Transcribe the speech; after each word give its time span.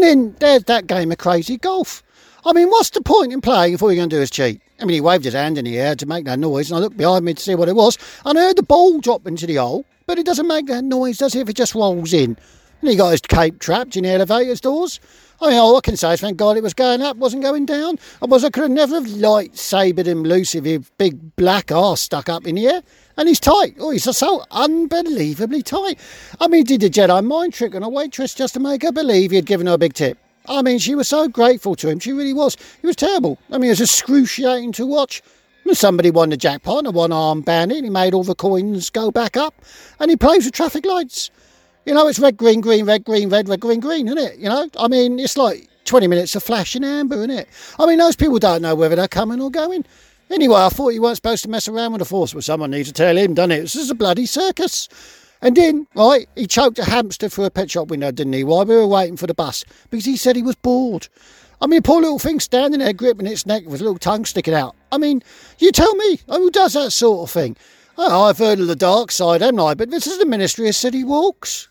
And 0.00 0.08
then 0.08 0.36
there's 0.38 0.64
that 0.64 0.86
game 0.86 1.12
of 1.12 1.18
crazy 1.18 1.58
golf. 1.58 2.02
I 2.46 2.54
mean, 2.54 2.70
what's 2.70 2.88
the 2.88 3.02
point 3.02 3.34
in 3.34 3.42
playing 3.42 3.74
if 3.74 3.82
all 3.82 3.92
you're 3.92 4.00
going 4.00 4.08
to 4.08 4.16
do 4.16 4.22
is 4.22 4.30
cheat? 4.30 4.62
I 4.80 4.86
mean, 4.86 4.94
he 4.94 5.00
waved 5.02 5.26
his 5.26 5.34
hand 5.34 5.58
in 5.58 5.66
the 5.66 5.78
air 5.78 5.94
to 5.94 6.06
make 6.06 6.24
that 6.24 6.38
noise, 6.38 6.70
and 6.70 6.78
I 6.78 6.80
looked 6.80 6.96
behind 6.96 7.26
me 7.26 7.34
to 7.34 7.42
see 7.42 7.54
what 7.54 7.68
it 7.68 7.76
was, 7.76 7.98
and 8.24 8.38
I 8.38 8.44
heard 8.44 8.56
the 8.56 8.62
ball 8.62 8.98
drop 9.00 9.26
into 9.26 9.46
the 9.46 9.56
hole, 9.56 9.84
but 10.06 10.18
it 10.18 10.24
doesn't 10.24 10.46
make 10.46 10.68
that 10.68 10.84
noise, 10.84 11.18
does 11.18 11.34
it, 11.34 11.40
if 11.40 11.50
it 11.50 11.56
just 11.56 11.74
rolls 11.74 12.14
in? 12.14 12.38
And 12.80 12.90
he 12.90 12.96
got 12.96 13.10
his 13.10 13.20
cape 13.20 13.58
trapped 13.58 13.96
in 13.96 14.04
the 14.04 14.10
elevator's 14.10 14.60
doors. 14.60 15.00
I 15.42 15.50
mean, 15.50 15.58
all 15.58 15.76
I 15.76 15.80
can 15.80 15.96
say 15.96 16.12
is 16.12 16.20
thank 16.20 16.36
God 16.36 16.56
it 16.56 16.62
was 16.62 16.74
going 16.74 17.00
up, 17.00 17.16
wasn't 17.16 17.42
going 17.42 17.64
down. 17.64 17.98
Otherwise, 18.20 18.44
I 18.44 18.50
could 18.50 18.62
have 18.62 18.70
never 18.70 18.96
have 18.96 19.06
lightsabered 19.06 20.06
him 20.06 20.22
loose 20.22 20.54
if 20.54 20.64
his 20.64 20.90
big 20.98 21.34
black 21.36 21.72
arse 21.72 22.02
stuck 22.02 22.28
up 22.28 22.46
in 22.46 22.56
the 22.56 22.66
air. 22.66 22.82
And 23.16 23.28
he's 23.28 23.40
tight. 23.40 23.76
Oh, 23.78 23.90
he's 23.90 24.04
so 24.16 24.44
unbelievably 24.50 25.62
tight. 25.62 25.98
I 26.40 26.48
mean, 26.48 26.64
did 26.64 26.82
a 26.82 26.90
Jedi 26.90 27.24
mind 27.24 27.54
trick 27.54 27.74
on 27.74 27.82
a 27.82 27.88
waitress 27.88 28.34
just 28.34 28.54
to 28.54 28.60
make 28.60 28.82
her 28.82 28.92
believe 28.92 29.30
he 29.30 29.36
had 29.36 29.46
given 29.46 29.66
her 29.66 29.74
a 29.74 29.78
big 29.78 29.94
tip. 29.94 30.18
I 30.46 30.62
mean, 30.62 30.78
she 30.78 30.94
was 30.94 31.08
so 31.08 31.28
grateful 31.28 31.74
to 31.76 31.88
him. 31.88 32.00
She 32.00 32.12
really 32.12 32.34
was. 32.34 32.56
It 32.82 32.86
was 32.86 32.96
terrible. 32.96 33.38
I 33.50 33.58
mean, 33.58 33.66
it 33.66 33.78
was 33.78 33.80
excruciating 33.82 34.72
to 34.72 34.86
watch. 34.86 35.22
And 35.64 35.76
Somebody 35.76 36.10
won 36.10 36.30
the 36.30 36.36
jackpot, 36.36 36.86
a 36.86 36.90
one 36.90 37.12
arm 37.12 37.42
bandit, 37.42 37.84
he 37.84 37.90
made 37.90 38.14
all 38.14 38.24
the 38.24 38.34
coins 38.34 38.90
go 38.90 39.10
back 39.10 39.36
up, 39.36 39.54
and 40.00 40.10
he 40.10 40.16
plays 40.16 40.44
with 40.44 40.54
traffic 40.54 40.84
lights. 40.84 41.30
You 41.86 41.94
know, 41.94 42.06
it's 42.08 42.18
red, 42.18 42.36
green, 42.36 42.60
green, 42.60 42.84
red, 42.84 43.04
green, 43.04 43.30
red, 43.30 43.48
red, 43.48 43.60
green, 43.60 43.80
green, 43.80 44.06
isn't 44.06 44.18
it? 44.18 44.38
You 44.38 44.48
know, 44.48 44.68
I 44.78 44.86
mean, 44.86 45.18
it's 45.18 45.36
like 45.36 45.68
20 45.84 46.06
minutes 46.06 46.36
of 46.36 46.42
flashing 46.42 46.84
amber, 46.84 47.16
isn't 47.16 47.30
it? 47.30 47.48
I 47.78 47.86
mean, 47.86 47.98
those 47.98 48.16
people 48.16 48.38
don't 48.38 48.62
know 48.62 48.74
whether 48.74 48.96
they're 48.96 49.08
coming 49.08 49.40
or 49.40 49.50
going. 49.50 49.84
Anyway, 50.30 50.60
I 50.60 50.68
thought 50.68 50.90
you 50.90 51.02
weren't 51.02 51.16
supposed 51.16 51.42
to 51.44 51.48
mess 51.48 51.68
around 51.68 51.92
with 51.92 52.00
the 52.00 52.04
force, 52.04 52.34
but 52.34 52.44
someone 52.44 52.70
needs 52.70 52.88
to 52.88 52.94
tell 52.94 53.16
him, 53.16 53.34
doesn't 53.34 53.50
it? 53.50 53.60
This 53.62 53.76
is 53.76 53.90
a 53.90 53.94
bloody 53.94 54.26
circus. 54.26 54.88
And 55.42 55.56
then, 55.56 55.86
right, 55.94 56.28
he 56.36 56.46
choked 56.46 56.78
a 56.78 56.84
hamster 56.84 57.30
through 57.30 57.46
a 57.46 57.50
pet 57.50 57.70
shop 57.70 57.88
window, 57.88 58.12
didn't 58.12 58.34
he, 58.34 58.44
while 58.44 58.66
we 58.66 58.76
were 58.76 58.86
waiting 58.86 59.16
for 59.16 59.26
the 59.26 59.34
bus, 59.34 59.64
because 59.88 60.04
he 60.04 60.16
said 60.16 60.36
he 60.36 60.42
was 60.42 60.56
bored. 60.56 61.08
I 61.62 61.66
mean, 61.66 61.82
poor 61.82 62.00
little 62.00 62.18
thing 62.18 62.40
standing 62.40 62.80
there 62.80 62.92
gripping 62.92 63.26
its 63.26 63.46
neck 63.46 63.64
with 63.66 63.80
a 63.80 63.84
little 63.84 63.98
tongue 63.98 64.26
sticking 64.26 64.54
out. 64.54 64.76
I 64.92 64.98
mean, 64.98 65.22
you 65.58 65.72
tell 65.72 65.94
me, 65.94 66.20
who 66.28 66.50
does 66.50 66.74
that 66.74 66.90
sort 66.90 67.28
of 67.28 67.32
thing? 67.32 67.56
Oh, 68.02 68.24
I've 68.24 68.38
heard 68.38 68.60
of 68.60 68.66
the 68.66 68.74
dark 68.74 69.10
side, 69.10 69.42
haven't 69.42 69.60
I? 69.60 69.74
But 69.74 69.90
this 69.90 70.06
is 70.06 70.18
the 70.18 70.24
Ministry 70.24 70.66
of 70.70 70.74
Silly 70.74 71.04
Walks. 71.04 71.68